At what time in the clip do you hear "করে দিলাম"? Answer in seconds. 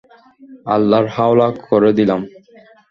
1.69-2.21